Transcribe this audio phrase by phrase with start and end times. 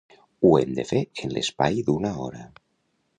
[0.47, 2.43] Ho hem de fer en l'espai d'una hora.